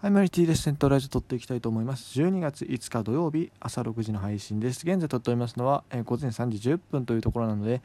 [0.00, 0.62] はい、マリティです。
[0.62, 2.20] セントラジオ撮っていきたいと思います。
[2.20, 4.84] 12月5日土曜日朝6時の配信です。
[4.84, 7.82] 現在撮っておりますのは、えー、午前3時10分というところなので、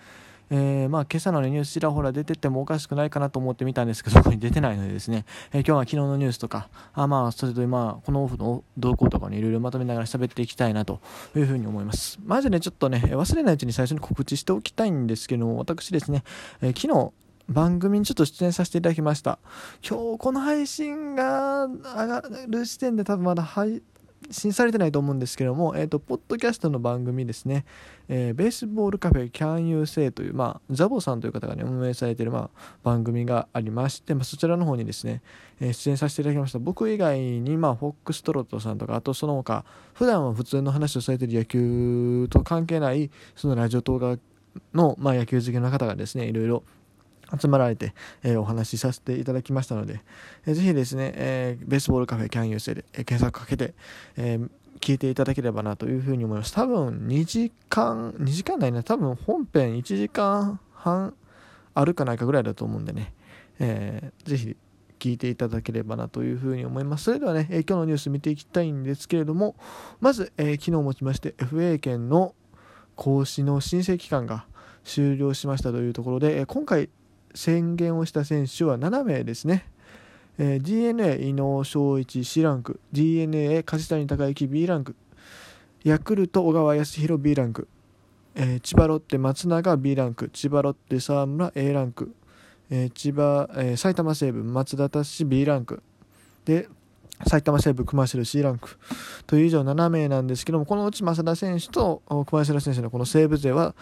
[0.51, 10.99] えー、まあ今朝の、ね、ニュースちらほら出ててもおかしくないかなと思ってみたんですけど、そこに出てないのでですね、えー、今日は昨日のニュースとか、あまあ、それと今、このオフの動向とかにいろいろまとめながら喋っていきたいなと
[11.35, 12.19] いうふうに思います。
[12.23, 16.23] まずね、ちょっとね、忘れないうちに最初に告知しておきたいんですけども、私ですね、
[16.61, 17.11] えー、昨日、
[17.53, 19.39] 番組にちょっと出演させていただきました。
[19.87, 23.81] 今日この配信が上がる時点で多分まだ配
[24.31, 27.65] 信されてないと思うんですけども、えっ、ー、と、ポッドキャストの番組ですね、
[28.07, 35.21] えー、ベースボールカフェ Can You Say という、まあ、ザボさんという方がね、運営されている、まあ、番組がありまして、まあ、そちらの方にですね、
[35.59, 36.59] えー、出演させていただきました。
[36.59, 44.17] 僕以外に、まあ、フォックストロットさんとか、あとその他、普段は普通の話をされている野球と関係ない、そのラジオ動画
[44.73, 46.63] の、まあ、野球好きの方がですね、いろいろ
[47.39, 50.01] 集まられて、えー、お話しさせていただきましたので、
[50.45, 53.73] えー、ぜひですね、えー、ベースボールカフェキャンユーセで、え、検索かけて、
[54.17, 54.39] え、
[54.79, 56.53] 聞いていただければなというふうに思います。
[56.53, 61.13] 多分2時間、2時間ないな、多分本編1時間半
[61.73, 63.13] あるかないかぐらいだと思うんでね、
[63.59, 64.57] えー、ぜひ
[64.99, 67.05] 聞いていただければなというふうに思います。
[67.05, 69.55] それではね、えー、今日のニュース見ていきたいんですけれども、
[69.99, 72.35] まず、えー、昨日もちまして FA 権の
[72.95, 74.45] 行使の申請期間が
[74.83, 76.89] 終了しましたというところで、え、今回
[77.33, 79.65] 宣言をした選手は7名ですね。
[80.37, 82.79] えー、DNA 伊能昌一 C ランク。
[82.91, 84.95] DNA 梶谷隆之 B ランク。
[85.83, 87.67] ヤクルト小川康弘 B ランク、
[88.35, 90.29] えー、千葉ロッテ松永 B ランク。
[90.29, 92.15] 千葉ロッテ沢村 A ランク、
[92.69, 95.83] えー、千葉、えー、埼玉西武松田達 B ランク。
[96.45, 96.67] で
[97.25, 98.77] 埼玉西部熊代 C ランク。
[99.27, 103.75] という以上7名なんですけどもこのうち増田選手と熊代選手のこの西武勢は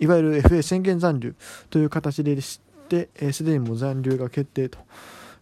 [0.00, 1.34] いわゆる FA 宣言残留
[1.70, 4.78] という形でしてすで、にも残留が決定と。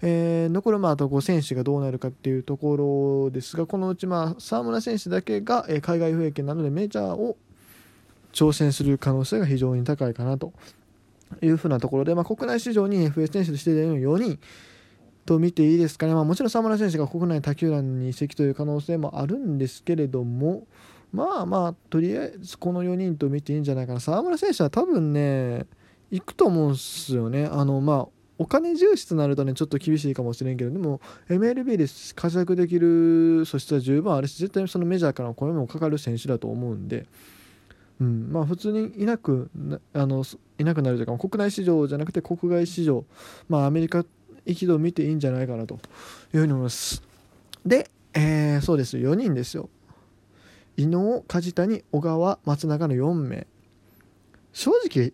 [0.04, 2.76] えー、残るまああと5選手がどうなるかっていうとこ
[3.24, 7.36] ろですがこのうちまあ沢村選手だけが、えー、海外不衛権なのでメジャーを
[8.32, 10.52] 挑戦する可能性が非常に高いかなと。
[11.40, 14.38] いうふうなところで、まあ、国内市場に FA 選手として出る4人
[15.24, 20.66] と見ていいですかね、まあ、もちろん沢村選手が国内他球団に移籍という可能性もあるんですけれども
[21.12, 24.00] まあまあとりあえずこの4人と見ていいんじゃないかな。
[24.00, 25.66] 沢村選手は多分ね
[26.12, 27.46] 行くと思うんすよね。
[27.50, 28.08] あのまあ
[28.38, 37.06] お金重視となるとねちょっと厳しいかもしれんけどでも MLB で活躍できる素質は十分あるし絶対そのメジャーからの声もかかる選手だと思うんで、
[38.00, 39.50] うん、まあ普通にいなく
[39.94, 40.24] あの
[40.58, 43.04] いなくなるというか国内市場じゃなくて国外市場
[43.48, 44.04] まあアメリカ
[44.44, 45.78] 一度見ていいんじゃないかなとい
[46.36, 47.02] うふうに思います。
[47.64, 49.70] で、えー、そうです4人ですよ。
[50.76, 53.46] 伊能梶谷小川松永の4名。
[54.52, 55.12] 正直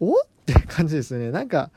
[0.00, 0.14] お？
[0.14, 1.30] って感じですね。
[1.30, 1.70] なんか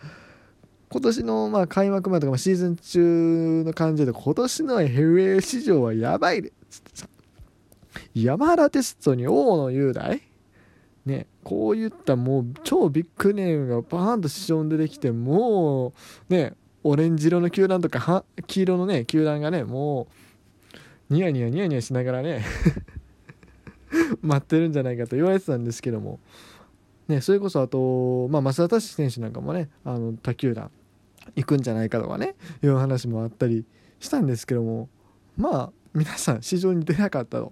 [0.92, 7.08] 今年のまあ開幕前とかシーズン中の感じで今年の FA 市場はやばいでつってさ
[8.16, 10.22] 山原テストに大野雄大？
[11.06, 15.94] ねこういったもう超ビッグネームがバーンと市場に出てきても
[16.30, 16.54] うね
[16.84, 20.08] オレンジ色の球団とか黄色のね球団がねも
[21.10, 22.46] うニヤニヤニヤニヤしながらね
[24.22, 26.20] 待ってるんじゃないかと言われてたんですけども。
[27.10, 30.72] ね、それこそあと、まあ、増田達選手なんかもねあの他球団
[31.36, 33.66] 行くんじゃないかとかねいう話もあったり
[34.00, 34.90] したんですけども
[35.36, 37.52] まあ皆さん市場に出なかったと、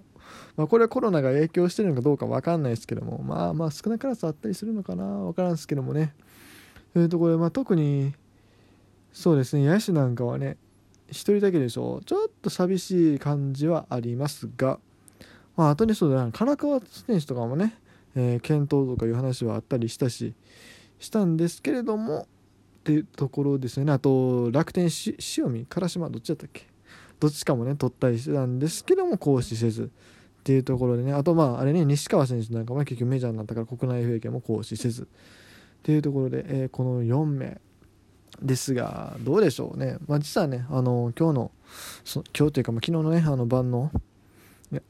[0.56, 6.14] まあ、これはコロナが影響してるのかどうか分かんないですけどもまあまあ少なからずあったりするのかな分からんですけどもね。
[6.94, 8.14] というところで、まあ、特に
[9.12, 10.56] そうですね野手なんかはね
[11.08, 14.78] 1人だけでしょちょっと寂しい感じはありますが
[15.58, 17.76] まあ、あとにそうだな、唐川選手とかもね、
[18.18, 20.34] えー、検討とかいう話はあったりしたし
[20.98, 22.26] したんですけれども
[22.80, 23.92] っていうところですね。
[23.92, 24.88] あと楽天
[25.36, 26.66] 塩見唐島どっちだったっけ？
[27.20, 29.88] どっちかもね取ったりしてたんですけども行使せずっ
[30.42, 31.12] ていうところでね。
[31.12, 35.06] あとまああれね西川選手なんかも結局メジャーになったから国内経験も行使せずっ
[35.82, 37.60] ていうところで、えー、この4名
[38.42, 41.50] ですがどうでしょうね、まあ、実はねあの今日の
[42.36, 43.90] 今日というか、ま、昨日のねあの晩の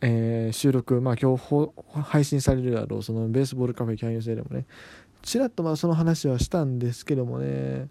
[0.01, 1.71] えー、収録、まあ、今日
[2.03, 3.03] 配信されるだろう。
[3.03, 4.67] そのベースボールカフェキャンユー制でもね。
[5.23, 7.89] ちらっとまあその話はしたんですけどもね。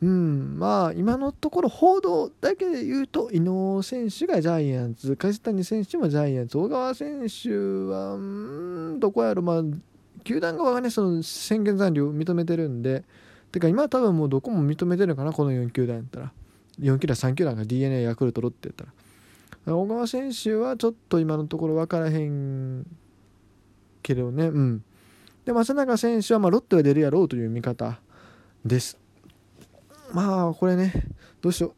[0.00, 5.16] うんまあ今のところ報道だけで言うと伊能選手がジャイアンツ。
[5.16, 6.58] 梶谷選手もジャイアンツ。
[6.58, 9.62] 小川選手はうんどこやろまあ
[10.24, 13.04] 球団側がねその宣言残留を認めてるんで。
[13.50, 16.32] てか今は多分もうどこも認めてるかなこの4球団やったら。
[16.80, 18.92] 4球団3球団が d n a ヤクルトロッテやったら。
[19.66, 22.86] 小川選手はちょっと今のところ分からへん
[24.02, 24.84] けどね、うん。
[25.44, 28.00] で、松永選手はまロッテは出るやろうという見方
[28.64, 28.98] です。
[30.12, 30.92] まあ、これね、
[31.40, 31.72] どうしよう。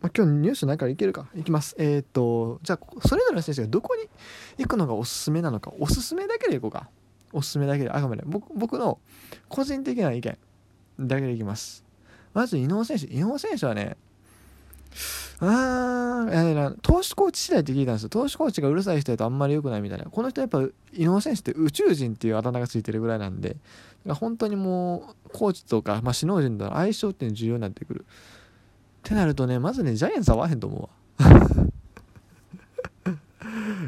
[0.00, 1.28] まあ、今日ニュースなんからいけるか。
[1.34, 1.74] いきます。
[1.78, 4.08] えっ、ー、とじゃあそれぞれの選手がどこに
[4.58, 5.72] 行くのがおすすめなのか。
[5.78, 6.88] おすすめだけでいこうか。
[7.32, 7.90] おすすめだけで。
[7.90, 8.24] あごめんね。
[8.26, 9.00] 僕僕の
[9.48, 10.38] 個人的な意見
[11.00, 11.84] だけでいきます。
[12.32, 13.06] まず伊能選手。
[13.06, 13.96] 伊能選手はね
[15.40, 18.08] あー、投手コーチ次第って聞いたんですよ。
[18.08, 20.06] 投手コーチがうるさい人やとあんまり良くないみたいな。
[20.06, 20.62] この人やっぱ、
[20.92, 23.56] 伊能選手って宇宙人っていうあだ名がついてるぐらいなんで、
[24.08, 28.04] 本当にもう、コーチとか、まあ、首脳陣との相性っていうの重要になってくる。
[28.04, 30.88] ってなるとね、まずね、ジャイアンツ合わへんと思うわ。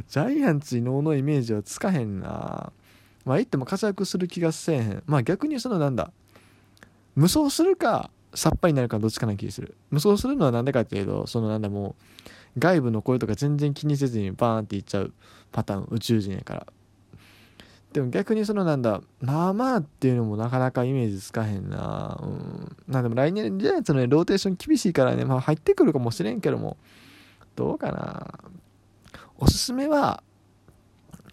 [0.09, 2.73] ジャイアンツ伊能のイメージはつかへんな。
[3.25, 5.03] まあ言っても活躍する気がせえへん。
[5.07, 6.13] まあ逆にそのなんだ、
[7.15, 9.77] 無双するか、さっぱりになるかどっちかな気する。
[9.91, 11.97] 無双するのはなんでかっていうとそのなんだも
[12.57, 15.13] う外部の声とか全然気にせずにバーンっていっちゃう
[15.53, 16.67] パターン宇宙人やから。
[17.93, 22.21] でも逆にそのなんだまあまあっていうのもなかなかイメージつかへんな。
[22.23, 22.77] うん。
[22.87, 26.77] なんでも来年ジャイアンツの、ね、ローテーション厳しいからねまあ入ってくるかもしれんけども
[27.57, 28.51] どうかな。
[29.39, 30.23] おすすめは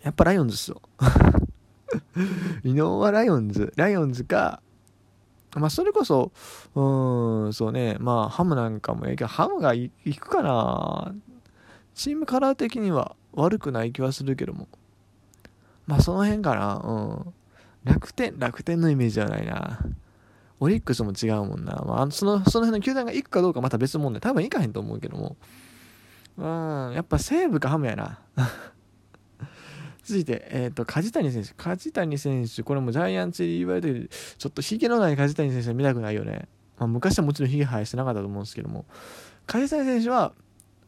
[0.01, 0.81] やっぱライオンズっすよ。
[2.63, 3.73] 井納はライオンズ。
[3.75, 4.61] ライオンズか
[5.59, 6.31] まあ、それこそ、
[6.75, 11.13] うん、そうね、まあ、ハムなんかもええけど、ハムが行くかな
[11.95, 14.67] チームカラー的には悪くない気はするけども。
[15.87, 17.33] まあ、その辺かな、うん。
[17.83, 19.79] 楽天、楽天のイメージはないな。
[20.59, 21.83] オリックスも違うもんな。
[21.85, 24.21] まあ、その、その辺の球団が行くかどうかまた別問題。
[24.21, 25.37] 多分行かへんと思うけども。
[26.37, 26.41] う
[26.91, 28.19] ん、やっぱ西武かハムやな。
[30.07, 31.49] 続いて、えっ、ー、と、梶谷選手。
[31.49, 36.47] 梶谷選手、これもジャイアンツで言われてる、ちょっとヒゲのない梶谷選手は見たくないよね。
[36.79, 38.85] まあ、昔はもちろんヒゲ生やしてなかったと思うんですけども、
[39.47, 40.31] 梶谷選手は、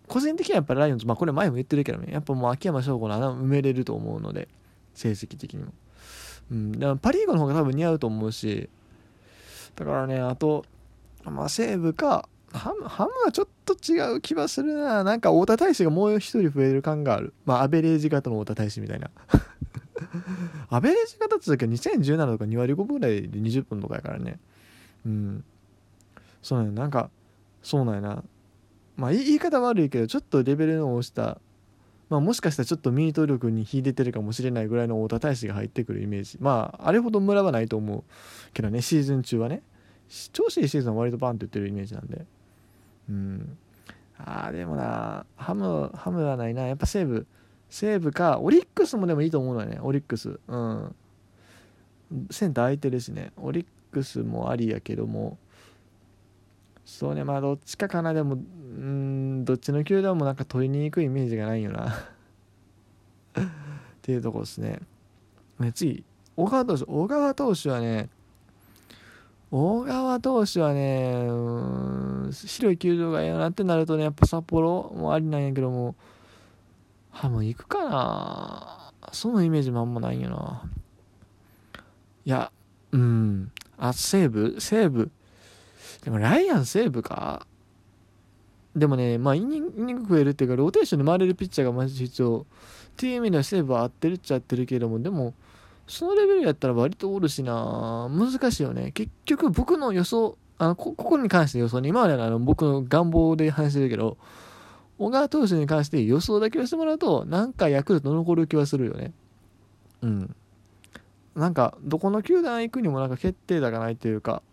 [0.08, 4.48] 個人的にはやっぱりライオンズ、まあこれ前も言ってるけどね、やっぱもう秋山翔吾の穴埋めれると思うので、
[4.94, 5.74] 成績的にも。
[6.50, 8.70] うん、だからパ・リーグの方が多分似合うと思うし、
[9.76, 10.64] だからね、あと、
[11.26, 15.04] まあ西武か、ハムハムはちょっと違う気はするな。
[15.04, 17.34] なんか太田大使がもう一人増える感がある。
[17.46, 19.12] まあアベレージ型の太田大使みたいな。
[20.70, 24.40] アベレージ型って時は2017とか2割5分ぐらいで20分とかやからね。
[25.06, 25.44] うん。
[26.42, 26.74] そうなんや。
[26.74, 27.10] なんか
[27.62, 28.24] そうなんやな。
[28.98, 31.40] まあ言い方悪いけどちょっとレベルの落ちた
[32.10, 36.38] まあもしかしたらちょっとミート力に秀でてるかもしれないぐらいの太田大使が入ってくるイメージ。
[36.42, 38.04] まああれほどムラはないと思う
[38.54, 38.82] けどね。
[38.82, 39.62] シーズン中はね。
[40.34, 42.26] 調子いいシーズンは割とバンって言ってるイメージなんで。
[43.10, 43.58] うん。
[44.18, 46.68] ああでもなハムハムはないな。
[46.68, 47.26] やっぱ西武。
[47.70, 50.40] 西武かオリックスもでもいいと思うのよねオリックス。
[50.48, 50.96] うん。
[52.32, 55.38] センター空いてるしねオリックスもありやけども。
[56.86, 58.14] そうねまあどっちかかな。
[58.14, 61.90] でもうんどっちの球団もなんか取りにくいイメージがないよな。
[63.38, 63.44] っ
[64.02, 64.80] ていうとこですね。
[65.60, 66.04] ね次
[66.36, 66.86] 小川投手。
[66.86, 68.10] 小川投手はね
[69.52, 71.28] 大川投手はね、
[72.32, 75.96] 白い球場がええなってなるとね、やっぱ札幌もありなんやけども、
[77.10, 80.62] ハム行くかなそのイメージもあんまないんやな。
[82.26, 82.52] いや、
[82.92, 83.52] うん。
[83.78, 84.58] あ、西武？
[84.60, 85.10] 西武。
[86.04, 87.48] でもライアン西武か？
[88.76, 92.46] でもね、まあイニング増えるっていうか、ローテーションで回れるピッチャーがまず必要。
[92.92, 95.34] っていう意味では西武は合ってるっちゃ合ってるけども、でも、
[95.90, 98.92] そのレベルやったら割とおるしな難しいよね。
[98.92, 104.18] 結局僕の予想、あの、こ、ここに関して予想に、今までのあの僕の願望で話してるけど、
[105.00, 109.14] 小川投手に関して予想だけをしてもらうと、なんかヤクルト残る気はするよね。
[110.04, 110.36] うん。
[111.36, 114.44] なんか、どこの球団行くにもなんか決定打がないというか、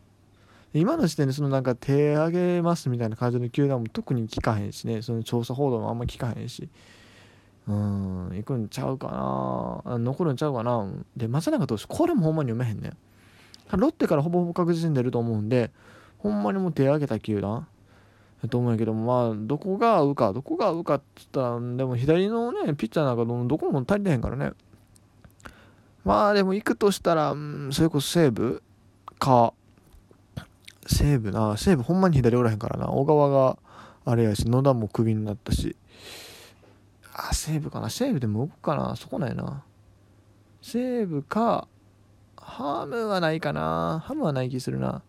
[0.72, 6.68] 今の時点でそのなんか手上げますみたいな感じの球団も特に聞かへんしね、その調査報道もあんま聞かへんし、
[7.68, 9.98] うん、行くんちゃうかな。
[9.98, 10.88] 残るんちゃうかな。
[11.16, 12.96] で、松永投手、これもほんまに読めへんねん。
[13.76, 15.72] ロッテからほぼほぼ確実に出ると思うんで、
[16.18, 17.66] ほんまにもう手挙げた球団
[18.42, 24.52] やと思うんやけど、まあ、どこが合うか、どこが合うかって言ったら、でも左のね、ピッチャーなんかどこも足りてへんからね。
[26.04, 28.62] まあ、でも行くとしたら、うん、それこそ西武
[29.18, 29.52] か、
[30.86, 32.90] 西武な、西武ほんまに左おらへんからな。
[32.90, 33.58] 小川が
[34.04, 35.74] あれやし、野田もクビになったし。
[37.18, 37.88] あ、西武かな？
[37.88, 38.94] 西武でも動くかな？
[38.94, 39.64] そこないな。
[40.60, 41.66] 西武か、
[42.36, 44.02] ハムはないかな？
[44.04, 45.02] ハムはない気するな。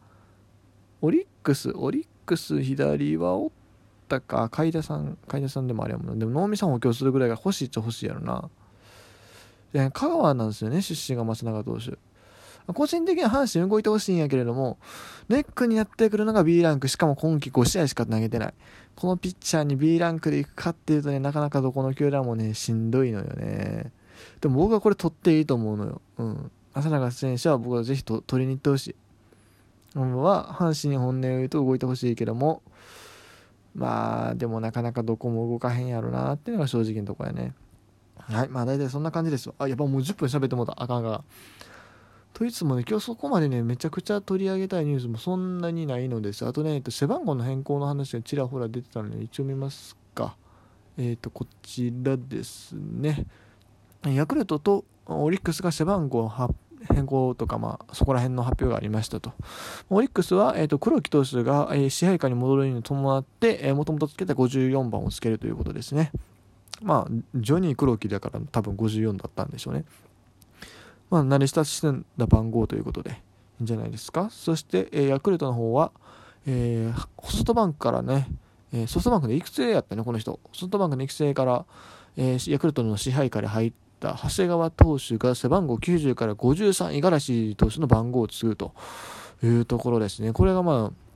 [1.01, 3.49] オリックス、オリックス左はおっ
[4.07, 4.47] たか。
[4.49, 6.19] 海田さん、海田さんでもあれやもん。
[6.19, 8.49] でも能見さん補強するぐらいが欲しいっちゃ欲しいやろな。
[9.73, 11.97] で、香川なんですよね、出身が松永投手。
[12.73, 14.77] 個人的には阪神動いてほしいんやけれども、
[15.29, 18.53] ネックになってくるのが B ランク、しかも今季5試合しか投げてない。
[18.95, 23.91] このピッチャーに B ランクでいくかっていうとね、なかなかどこの球団もね、しんどいのよね。
[24.41, 26.01] でも僕はこれ取っていいと思うのよ。
[26.17, 26.51] うん。
[26.73, 28.95] 浅永選手は僕はぜひ取りに行ってほしい。
[29.95, 32.61] は、阪神に本音を言うと動いてほしいけども、
[33.77, 37.53] まあでもなかなかどこも動かへんやろなっていうのが正直なとこやね
[38.19, 41.23] はいまあ大体そんな感じですよあやっぱもう10分喋ってもうたあかんが
[42.37, 50.35] といつもね今日そこまでねめちゃくちゃ取り上げたいニュースもそんなにないのですあとね、えっと、背番号の変更の話がちらほら出てたので一応見ますか
[50.99, 53.25] えっ、ー、とこちらですね
[54.05, 56.31] ヤクルトとオリックスが背番号
[56.93, 59.33] 変更とか、まあ、そこら辺の発表がありましたと。
[59.89, 66.11] オリックスは、えーと、黒木投手が、えー、支配下に戻るに伴って、えー、もともとつけた54番をつけるということですね。
[66.83, 69.85] まあ、ジョニー黒木だから多分54だったんでしょうね。
[71.09, 73.13] まあ、慣れ親しんだ番号ということでい
[73.61, 74.29] いんじゃないですか？
[74.29, 75.91] そして、えー、ヤクルトの方は、
[76.45, 78.27] えー、ソフトバンクからね、
[78.73, 80.39] えー、ソフトバンクで育成やったね、この人。
[80.53, 81.65] ソフトバンクの育成から、
[82.17, 88.73] えー、ヤクルトの支配下で入った長谷川投手が背番号90から53、五十嵐投手の番号を継ぐと
[89.43, 90.33] いうところですね。
[90.33, 91.06] これがまあ、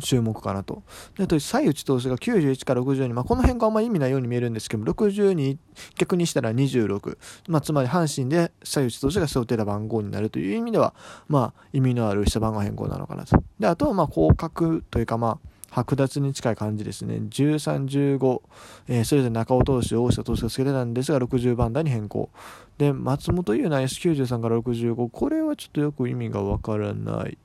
[0.00, 0.82] 注目かなと。
[1.16, 5.58] で、あと、西内投手が91から62、まあ、この辺があんまり意味ないように見えるんですけども、62、
[5.96, 7.18] 逆にしたら26、
[7.48, 10.94] まあ、つまり阪神で西内投手が背負ってた番号になるという意味では、
[11.28, 13.42] まあ、意味のある下番号変更なのかなと。
[13.58, 17.16] で、あとは、まあ、広角というか、まあ、剥奪に近い感じですね。
[17.16, 18.42] 13、15、
[18.88, 22.28] えー、それぞれ中尾投手、大下投手がつけてたんですが、60番台に変更。
[22.76, 27.38] で、松本優奈 S93 から65、これはちょっとよく意味がわからない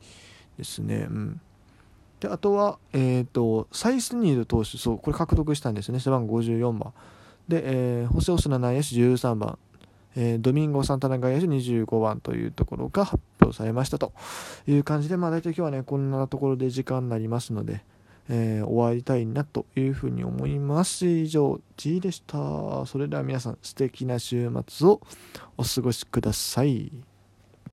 [0.57, 1.07] ですね。
[1.09, 1.41] うん。
[2.19, 5.99] で、あとは、えっ、ー、と、サイスニード投手、そう、これ獲得したんですね。
[5.99, 6.93] 背番号54番。
[7.47, 9.57] で、えー、ホセオスナ内野手13番。
[10.19, 14.13] えー、ドミンゴ・サンタナ外野手25番というところが発表されましたと
[14.65, 17.83] いう感じで、まあ大体今日はね、こんなところで時間になりますので、
[18.27, 21.05] えー、終わりたいなというふうに思います。
[21.05, 22.87] 以上、G でした。
[22.87, 25.01] それでは皆さん、素敵な週末を
[25.55, 26.91] お過ごしください。